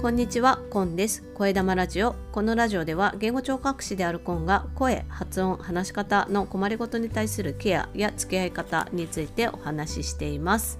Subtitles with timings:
[0.00, 1.22] こんにちは、コンです。
[1.34, 2.14] 声玉ラジオ。
[2.32, 10.78] このラジオでは言語聴覚士であるコンが声、発音、話し方の困りごとに対するケアや付き合い方についてお話ししています。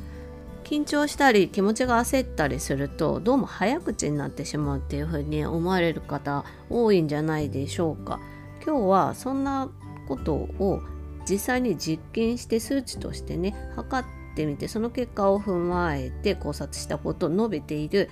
[0.64, 8.20] 緊張したり気持ちが焦ったりするとどうも早口になってしまうっていうふうに思われる方多いんじゃないでしょうか。
[8.64, 9.68] 今日はそんな
[10.08, 10.80] ことを
[11.28, 18.08] 実際に実験して数値としてね測ってみてその結果を踏まえて考察したことを述べている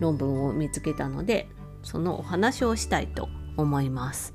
[0.00, 1.48] 論文を見つけたので
[1.82, 4.34] そのお話をしたいと思います。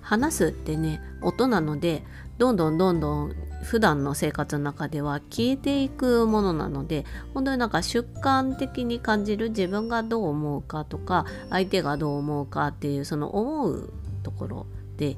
[0.00, 2.04] 話すってね音なので
[2.36, 13.92] どんどんどんどん普段の生活の中では消えていくものなので本当になんか主観的に感じる自分がどう思うかとか相手がどう思うかっていうその思う
[14.22, 14.66] ところ
[14.98, 15.16] で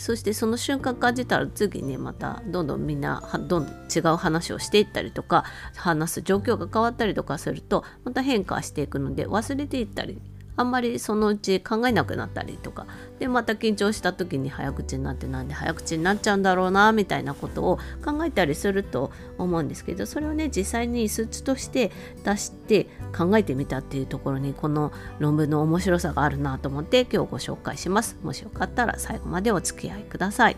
[0.00, 5.44] そしてその瞬間感じたら次にまたどんどんみんなどんどん違う話をしていったりとか
[5.76, 10.18] 話す状況が変わったりとかするとまた変化していくので忘れていったり
[10.56, 12.86] あんまりそのうち考えなくなったりとか。
[13.18, 21.92] でまた緊張した時に早口になってなんで早口になっちゃうんだろうなみたいなことを考えたりすると思うんですけどそれをね実際に数値として
[22.24, 28.16] 出して考えてみたっていうところにこの論文の面白さがあるなと思って今日ご紹介します。
[28.22, 30.56] もしよかったら最後までお付き合いください。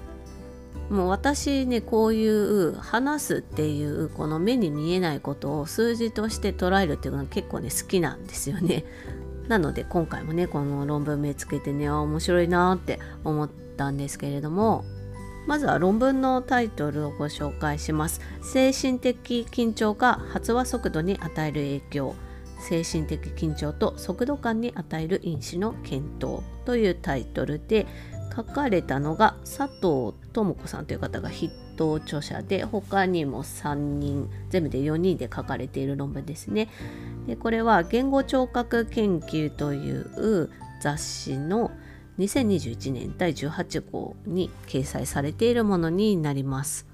[0.89, 8.85] もう私ねこういう話すっていうこの目に見えないことを数字として捉えるっていうのは結構ね好きなんですよね。
[9.53, 14.83] なので今回もねこの論文見つけてね面白いなって思ったんですけれども
[15.47, 18.23] まずは論文のタイトルをご紹介します。
[18.43, 22.15] 精神的緊張が発話速度に与える影響。
[22.61, 27.87] 精神的緊張と速度感に与える因子の検討というタイトルで
[28.35, 31.51] 書かれたのが佐藤智子さんという方が筆
[31.83, 36.69] 頭著者で他にも3人全部で4人で書かれている論文ですね。
[37.27, 41.71] でこれは言語聴覚研究という雑誌の
[42.19, 46.93] 2021年第18号に掲載されているものになります。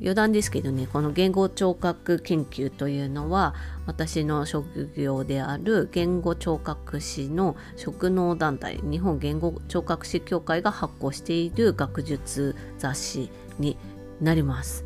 [0.00, 3.54] 余談ですけどねこの言語聴覚研究というのは
[3.86, 13.76] 私の職業である言語聴覚士の職能団体日本言語聴覚士協会が発行している学術雑誌に
[14.20, 14.84] なります。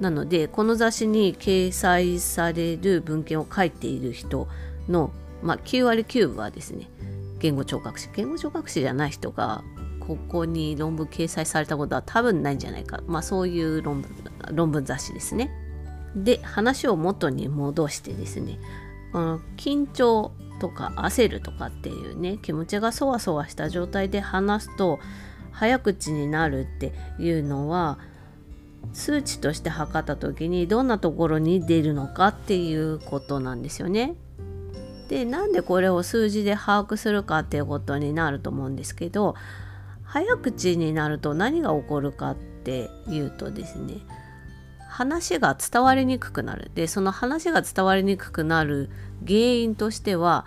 [0.00, 4.48] なのでこの雑誌に掲載される文献を書いている人
[4.88, 6.88] の、まあ、9割9分はですね
[7.38, 9.62] 言語聴覚士言語聴覚士じゃない人が
[10.00, 14.10] ここに論文掲載されたことは多分ないんじゃないか、まあ、そういう論文
[14.50, 15.50] 論文雑誌ですね。
[16.16, 18.58] で話を元に戻してですね
[19.12, 24.98] この緊張とか焦るとかっていうね気持ちがそわそわした状態で話すと
[25.52, 27.98] 早口になるっていうのは
[28.92, 34.14] 数値として測った時にどんなところに出るのかっていうことなんですよね。
[35.08, 39.34] でなんでこれを数字で把握するかっていうことになると思うんですけど
[40.04, 43.98] 早口になると何が起こるかっていうとですね
[44.88, 48.88] 話が伝わりにくくなるでその話が伝わりにくくなる
[49.26, 50.46] 原因としては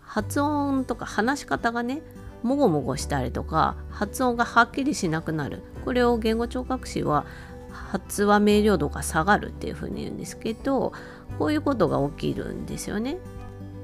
[0.00, 2.02] 発音とか話し方がね
[2.42, 7.24] もごもごしたりとか発音がはっきりしなくなるこれを言語聴覚士は
[7.72, 10.92] 発話明瞭度が下がるっていうふうに言うんですけど
[11.38, 13.18] こういうことが起きるんですよね。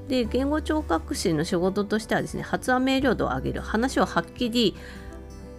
[0.08, 4.74] で言語聴覚士の仕事としてはですね発話明瞭度を上げる話をはっきり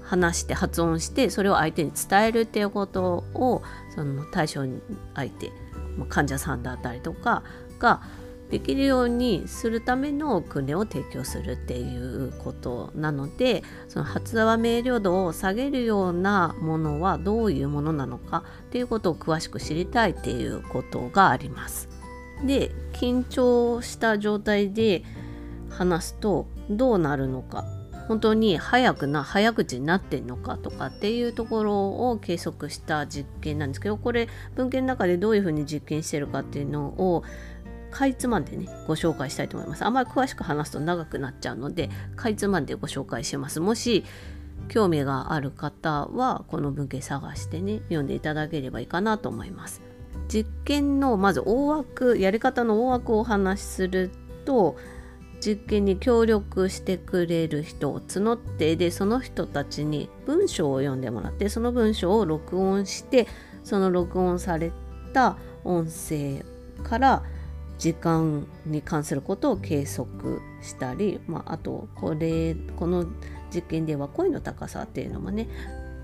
[0.03, 3.61] 話して発音してそれを相手に伝えるっていうことを
[3.93, 4.81] その対象に
[5.13, 5.51] 相手
[6.09, 7.43] 患者さんだったりとか
[7.77, 8.01] が
[8.49, 21.89] できるようにするための訓練を提供するっていうことなのでその発話明瞭度を下げるようなものはどういうものなのかっていうことを詳しく知りたいっていうことがあります。
[22.45, 25.03] で緊張した状態で
[25.69, 27.65] 話すとどうなるのか
[28.09, 37.23] 本当に早くな早口になってんのかとかっていうところを計測した実験なんですけどこれ文献の中でどういうふうに実験してるかっていうのを
[37.91, 39.85] かいつまんでねご紹介したいと思います。
[39.85, 43.59] あまり詳しく話すと長くなっちゃうのでかいつまんでご紹介します。
[43.59, 44.05] もし
[44.67, 49.81] 興味がある方はこの文献探してね読んでいただければいいかなと思います。
[50.27, 54.11] 実験のまず大枠やり方の大枠をお話しする
[54.45, 54.77] と
[55.39, 63.27] 実験に協力してくれる人を募ってでその人たちに文章を読んでもらってその文章を録音して
[63.63, 64.71] その録音され
[65.13, 66.43] た音声
[66.83, 67.23] から
[67.79, 73.05] 時間に関することを計測したり、まあ、あとこれこの
[73.53, 75.47] 実験では声の高さっていうのもね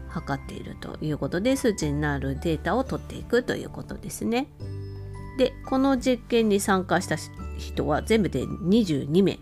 [0.07, 4.48] 測っているということで数値になるデータを取っていくということですね。
[5.38, 7.18] でこの実験に参加した
[7.57, 9.38] 人は全部で22名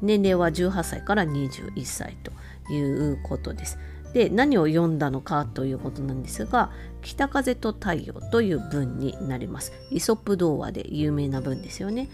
[0.00, 2.32] 年齢は18歳から21歳と
[2.72, 2.80] い
[3.12, 3.78] うことです。
[4.14, 6.70] で何を読んだのかということなんですが
[7.02, 9.72] 「北風と太陽」という文になります。
[9.90, 12.08] イソップ童話で有名な文ですよね。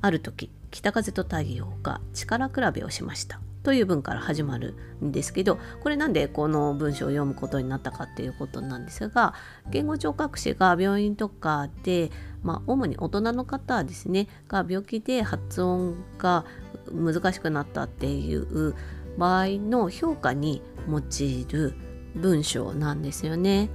[0.00, 3.38] ある時北風と太陽が力比べをしました。
[3.62, 9.34] という文から始まるんですけどこれなんでこの文章を読むことになったかっていうことなんですが
[9.68, 12.12] 言語聴覚士が病院とかで、
[12.44, 16.44] まあ、主に大人の方ですねが病気で発音が
[16.92, 18.76] 難しくなったっていう
[19.16, 21.74] 場合の評価に用いる
[22.14, 23.70] 文章なんですよね。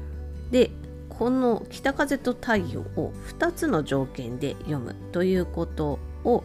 [0.52, 0.72] で
[1.10, 6.44] この「北風と太陽」を2つの条件で読むということを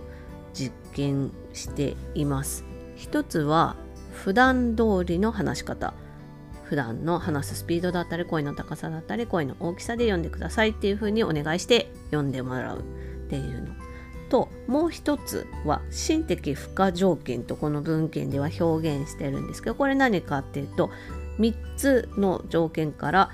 [0.52, 2.64] 実験しています。
[2.94, 3.76] 一つは
[4.12, 5.94] 普段通りの話し方
[6.64, 12.82] 普段の話すスピードだったり声の高さだったり声の大きさで読んでくださいっていうふうにお願いして読んでもらうっ
[13.28, 13.74] ていうの
[14.66, 20.90] もう一つは心的負荷条件とこの文献では表現してるんですけどこれ何かっていうと
[21.38, 23.30] 3つの条件から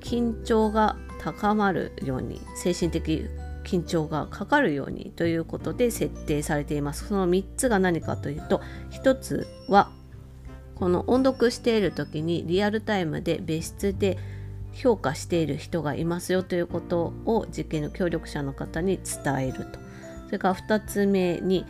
[0.00, 3.26] 緊張が高まるように精神的
[3.64, 7.08] 緊張がかかるようにということで設定されています。
[7.08, 8.60] その3つが何かというと
[8.92, 9.90] 1つは
[10.76, 14.18] この音読している時にリアルタイムで別室で
[14.72, 19.85] 評価している人がいますよということを実験の協力者の方に伝えると。
[20.26, 21.64] それから2つ目に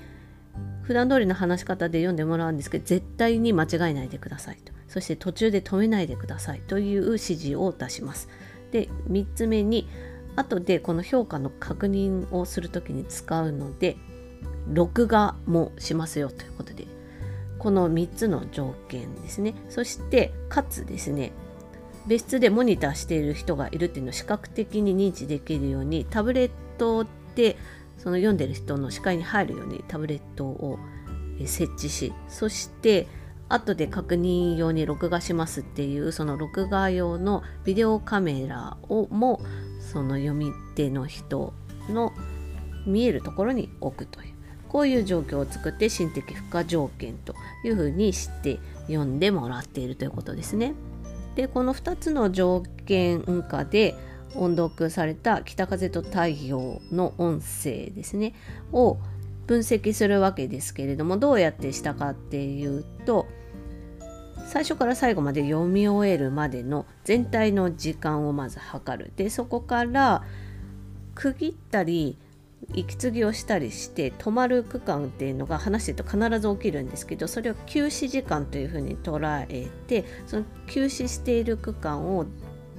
[0.83, 4.73] 普段通りの話し方で読んでもらうんですけど絶対に間違えないでくださいと。
[4.89, 8.29] そして途中で止めないでくださいという指示を出します。
[8.71, 9.89] で3つ目に
[10.37, 13.97] 後でこの評価の確認をする時に使うので
[14.73, 16.87] 録画もしますよということで
[17.59, 19.55] この3つの条件ですね。
[19.69, 21.33] そしてかつですね
[22.07, 27.57] 別室でモニターしている人がいるっていうのを視覚的に認知できるようにタブレットで
[27.99, 30.79] その読んでる人の視界に入るようにタブレットを
[31.45, 33.07] 設置しそして
[33.49, 39.41] 後で確認用に録画しますっていうその録画用のビデオカメラをも
[39.81, 41.53] その読み手の人
[41.89, 42.13] の
[42.87, 44.37] 見えるところに置くという
[44.69, 47.35] こういう状況を作って心的負荷条件と
[47.65, 48.59] いうふうにして
[48.89, 50.75] 読んでもらっているということですね。
[51.35, 53.95] でこの2つの条件下で
[54.35, 58.35] 音読された「北風と太陽」の音声ですね
[58.73, 58.99] を
[59.47, 63.27] 分析するわけですけれどもどうやってしたかっていうと
[64.47, 69.13] 最初から最後まで読み終えるまでの全体の時間をまず測る。
[69.17, 70.23] でそこから
[71.15, 72.17] 区切ったり
[72.75, 82.27] 息継ぎをしたりして止まる区間っていうのが話してると必ず起きるんですけどそれを休止時間というふうに捉えてその休止している区間を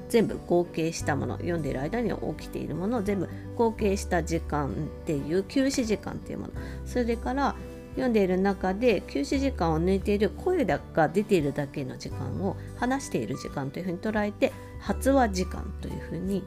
[0.10, 4.74] 全部合計したもの読んでいる間に起きているものを全部合計した時間っ
[5.06, 6.54] ていう休止時間っていうもの。
[6.86, 7.56] それから
[7.92, 16.44] 読んでいる中で休止時間を抜いている声が出ているだけの時間を話している時間というふうに捉えて発話時間というふうに、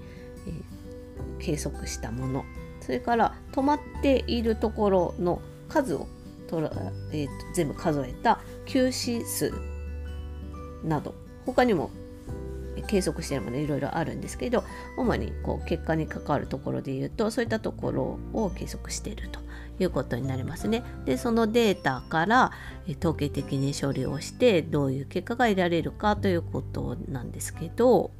[0.47, 0.63] えー、
[1.39, 2.45] 計測したもの。
[2.81, 6.07] それから止まっているところの数を
[6.49, 6.71] とら、
[7.13, 9.53] えーと、全部数えた休止数
[10.85, 11.15] など。
[11.47, 11.91] 他にも
[12.91, 14.65] 計測してるものいろいろあるんですけど
[14.97, 19.39] 主にこう結果に関わるところで言うとそういったところを計測していると
[19.79, 20.83] いうことになりますね。
[21.05, 22.51] でそのデータから
[22.99, 28.11] 統計的に処理をしてどういう結果が得られるかということなんですけど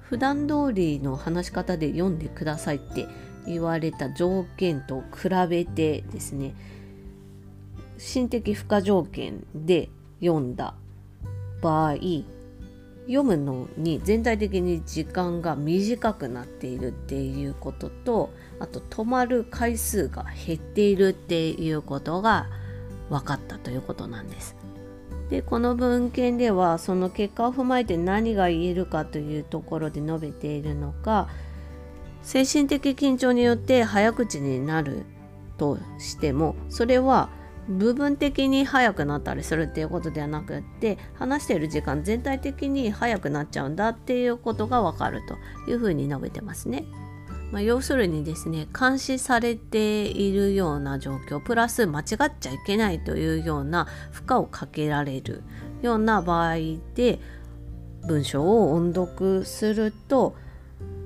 [0.00, 3.06] 普段通りの話し方で読んでくださいって
[3.46, 6.54] 言われた条件と比べてですね
[7.96, 9.88] 心的負荷条件で
[10.20, 10.74] 読んだ
[11.62, 11.94] 場合
[13.10, 22.46] 読むのに全体的に時間が短くなっているっていうこととあと止まる回数が減っているっていうことが
[23.08, 24.54] 分かったということなんです。
[25.28, 31.28] でこの文献ではその結果を踏まえて何が言えるかというところで述べているのか
[32.22, 35.04] 精神的緊張によって早口になる
[35.56, 37.28] としてもそれは
[37.70, 45.22] 部分的に速くなったりするっていうことではなくって話している時間全体的に速くなっちゃうんだっていうことがわかる
[45.66, 46.84] というふうに述べてますね。
[47.52, 55.42] まあ、要するにですね監視されているような状況プラス間違っちゃいけないというような負荷をかけられる
[55.82, 56.56] ような場合
[56.94, 57.18] で
[58.06, 60.36] 文章を音読すると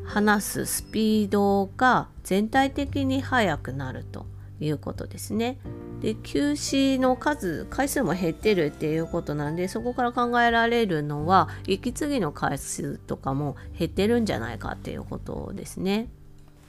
[0.04, 4.26] 話すスピードが全体的に速くなると
[4.60, 5.58] いうことですね。
[6.04, 16.08] で休止の数回数も減ってるっていうことなんでそこから考えられるのは息継ぎの回数とかも減ってるんじゃないかっていうことですね。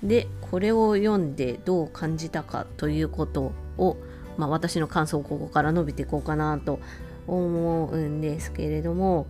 [0.02, 3.98] でこれを読んでどう感じたかということを、
[4.38, 6.80] まあ、私の感想をここから述べていこうかなと
[7.28, 9.28] 思うんですけれども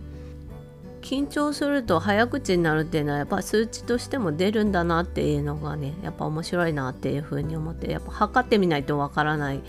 [1.02, 9.62] 緊張すると早口になるっていうのはやっぱ数値としても出るんだなっていうのがねやっぱ面白いなっていうふうに思ってやっぱ測ってみないとわからない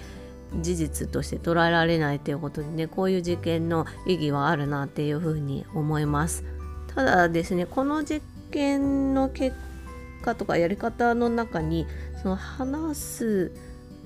[0.55, 6.43] 事実として捉えられないということでねこういう実験の意義はあるなっていうふうに思います
[6.95, 9.55] ただですねこの実験の結
[10.21, 11.85] 果とかやり方の中に
[12.21, 13.51] その話す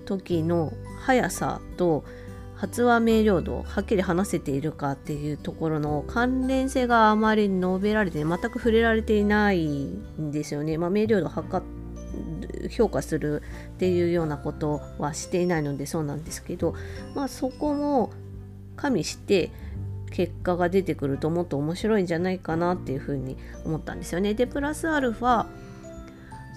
[0.05, 0.73] 時の
[1.05, 2.03] 速さと
[2.61, 10.77] 発話明瞭度はっきり話せているかっていうところの関連性があまり述べられて全く触れられていないんですよね。
[10.77, 11.63] まあ、明瞭度を測
[12.69, 13.41] 評価する
[13.75, 16.75] っていうようなことはしていないのでそうなんですけど、
[17.15, 18.11] まあ、そこも
[18.75, 19.51] 加味して
[20.11, 24.33] 結果が出てくるともっと面白いんじゃないかなっていうふうに思ったんですよね。
[24.33, 25.45] でプラスアルファ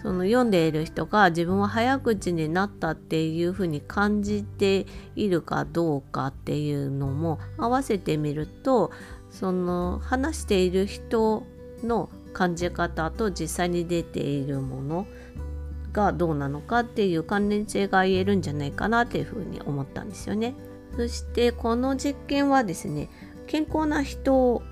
[0.02, 4.86] その読んでいる人が自分は早口になったっていうふうに感じて
[5.16, 8.90] いるかどうかっていうのも合わせてみると
[9.30, 11.46] その話している人
[11.82, 15.06] の感じ方と実際に出ているもの
[15.94, 20.54] がどうなのかっていう関連性が言えるんじゃないかなっていうふうに思ったんですよね。
[20.94, 23.08] そしてこの実験はですね
[23.46, 24.62] 健康な人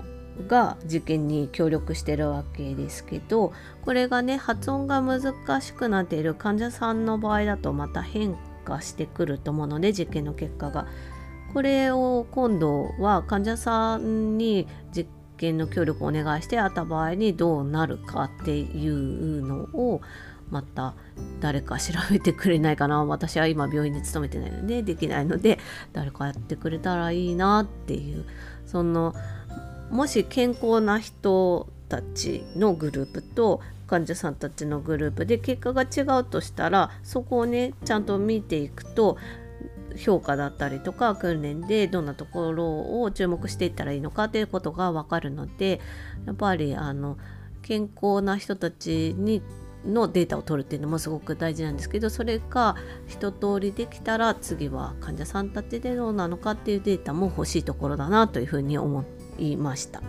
[0.47, 10.87] が受験に協力してるわけですけどこれがね発音が難しくなっている患者さんの場合だとまた変化してくると思うので実験の結果が。
[11.53, 20.01] これを今度は患者さんに実験の協力をお願いしてあった場合にどうなるかっていうのを
[20.49, 20.93] また
[21.39, 23.03] 誰か調べてくれないかな。
[23.05, 25.59] 私は今病院に勤めてないのでできないので
[25.93, 28.25] 誰かやってくれたらいいなっていう。
[28.65, 29.13] その
[29.91, 39.17] もし健康な人たちのグループと患者さんたちのグループで結果が違うとしたらそこをねちゃんと見ていくと
[39.97, 45.79] 評価だったりとか訓練でどんなところを注目していったらいいのかということが分かるので
[46.25, 47.17] やっぱりあの
[47.61, 49.41] 健康な人たちに
[49.85, 52.75] のデータを取るっていうのもすごく大事なんですけどそれが
[53.07, 59.03] 一通りできたら次は患者さんたちでどうなのかっていうデータも欲しいところだなというふうに思
[59.37, 60.01] いました。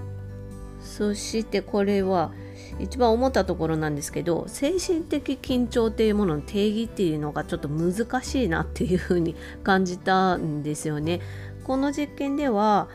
[0.81, 2.33] そしてこれは
[2.79, 11.21] 一番思ったところなんですけど精神的緊張っていうものの定義っていうのがちょっと難しいなっていうふうに感じたんですよね。
[11.65, 12.89] この実験では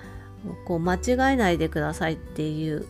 [0.65, 0.99] こう間違
[1.33, 2.85] えないでくださいっていう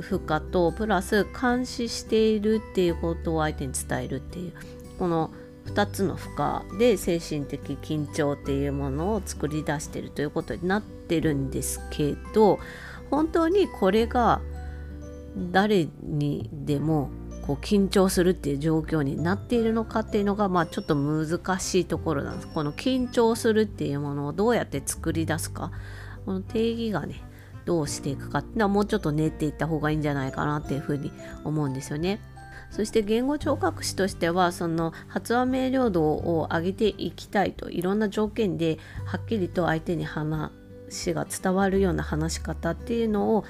[0.00, 4.52] 負荷とプラス監視しているっていうことを相手に伝えるっていう
[4.98, 5.30] この
[5.66, 12.58] 2つの負荷で精神的緊張っていうものを作り出してるということになってるんですけど
[13.10, 14.40] 本当にこれが
[15.52, 17.10] 誰にでも
[17.46, 22.48] こう緊張するっていう状況になっているのかっていうのがまあちょっと難しいところなんです。
[22.48, 25.72] この緊張するっていうものをどうやって作り出すか
[26.26, 27.22] この定義がね
[27.64, 31.12] どうしていくかっていうのはもうちょっと練っていった方がいいんじゃないかなっていうふうに
[31.44, 32.20] 思うんですよね。
[32.70, 40.50] そして言語聴覚士としてはその発話明瞭度を上げていきたいといろんな条件ではっきりと相手に話
[41.14, 43.44] が伝わるような話し方っていうのを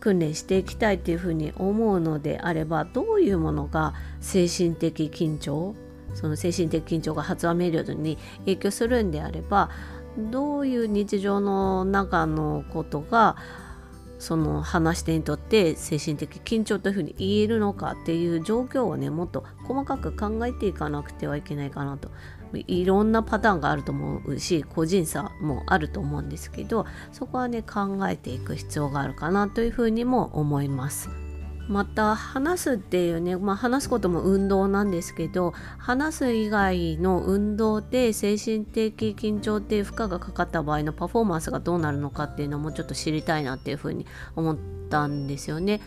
[0.00, 5.74] 訓練していきたいというふうに思うのであればどういうものが精神的緊張
[6.14, 9.70] その精神的緊張が発話明瞭度に影響するんであれば
[10.18, 13.36] どういう日常の中のことが
[14.20, 22.10] その話し手にとって精神的緊張というふうに言えるのかっていう状況をねもっと細かく考えていかなくてはいけないかなと
[22.52, 31.29] いろんなパターンがあると思うし個人差もあると思うんですけどそこはね考えていく必要があるかなというふうにも思います。
[31.70, 44.58] また話すっていうね、まあ、話すことも運動なんですけど話す以外の運動で精神的緊張っていう負荷がかかった場合のパフォーマンスがどうなるのかっていうのもちょっと知りたいなっていうふうに思っ
[44.90, 45.80] たんですよね。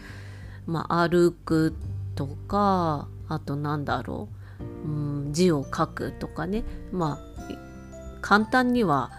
[0.66, 1.76] まあ、歩く
[2.16, 4.30] とかあとなんだろ
[4.86, 6.64] う、うん、字を書くとかね
[6.94, 7.34] まあ
[8.22, 9.12] 簡単には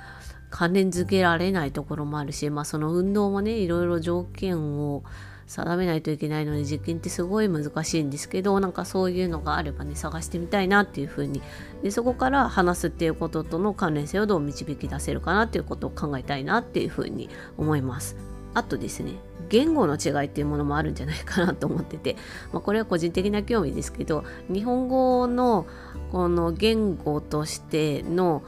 [0.49, 5.03] 関連づけられないところもあるし、まあ、その運動もねいろいろ条件を
[5.47, 11.43] 定めないといけないので実験ってすごい難しいんですけどなんかそういうのがあればね探してみたいなっていうふうに
[11.83, 18.17] でそこから話すっていうこととの関連性をどう導き出せるかなっていうことを考えたいなっていうふうに思います。
[18.55, 19.15] あとですね
[19.49, 22.17] 言語の違いっていうものもあるんじゃないかなと思ってて、
[22.53, 25.67] まあ、これは個人的な興味ですけど日本語の
[26.11, 28.43] この言語としての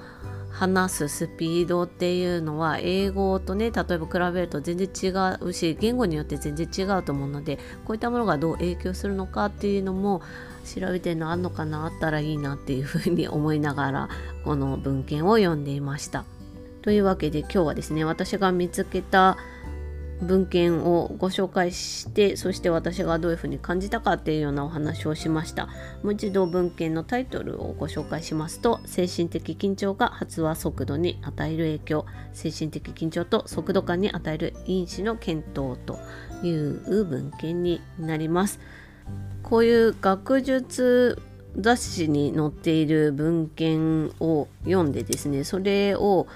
[0.59, 10.23] 話すスピードっていうのは英語とね例えば比べると全然違うし言語によって全然違うと思うのでこういったものがどう影響するのかっていうのも
[10.65, 14.09] 調べてるのあんのかなあったらいいなっていうふうに思いながら
[14.45, 16.25] この文献を読んでいました。
[16.81, 19.37] というわけで今日はですね私が見つけた
[20.23, 25.67] 文献をご紹介してそして私がどういうふうに感じたかっていうようなお話をしました。
[26.03, 32.07] もう一度文献のタイトルをご紹介しますと精神的緊張が発話速度に与える影響。
[32.33, 35.99] 精神的緊張と速度感に与える因子の検討と
[36.43, 38.61] いう文献になります。
[39.43, 41.23] こういう学術
[41.59, 46.27] 雑誌に載っている文献を読んでですねそれを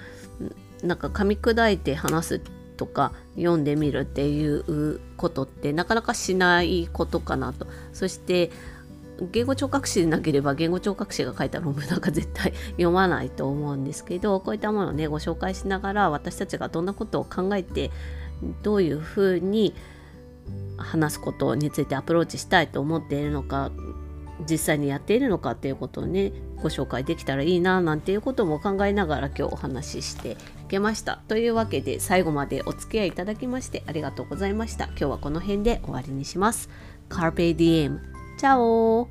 [0.81, 2.41] なんか噛み砕いて話す
[2.77, 7.67] とか読んでみるっていうことってなかなかしないことかなと。
[7.93, 8.51] そして
[9.31, 17.91] 言語聴覚士でなければ言語聴覚士が書いた論文なんか絶対読まないと思うんですけどこういったものをねご紹介しながら私たちがどんなことを考えて
[18.63, 19.75] どういうふうに
[20.77, 23.71] 話すことについてアプローチしたいと思っているのか
[24.49, 30.37] 実際にやっているのかっていうことをねご紹介できたらいいななんていうことも考えながら今日お話しして
[30.71, 31.19] けました。
[31.27, 34.85] というわけで最後までお付き合いいただきましてありがとうございました。
[34.85, 36.69] 今日はこの辺で終わりにします。
[37.09, 38.01] カーペディエム
[38.37, 39.07] チャオ